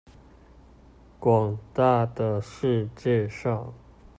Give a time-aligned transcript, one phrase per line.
[1.19, 3.71] 廣大的世界上